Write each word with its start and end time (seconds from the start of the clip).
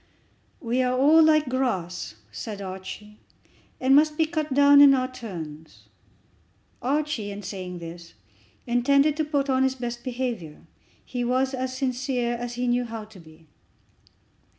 "We 0.59 0.81
are 0.81 0.97
all 0.97 1.21
like 1.21 1.47
grass," 1.47 2.15
said 2.31 2.59
Archie, 2.59 3.19
"and 3.79 3.95
must 3.95 4.17
be 4.17 4.25
cut 4.25 4.51
down 4.51 4.81
in 4.81 4.95
our 4.95 5.07
turns." 5.07 5.89
Archie, 6.81 7.29
in 7.29 7.43
saying 7.43 7.77
this, 7.77 8.15
intended 8.65 9.15
to 9.17 9.23
put 9.23 9.47
on 9.47 9.61
his 9.61 9.75
best 9.75 10.03
behaviour. 10.03 10.63
He 11.05 11.23
was 11.23 11.53
as 11.53 11.77
sincere 11.77 12.33
as 12.33 12.55
he 12.55 12.65
knew 12.67 12.85
how 12.85 13.03
to 13.05 13.19
be. 13.19 13.45